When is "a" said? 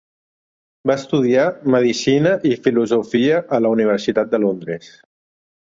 3.59-3.63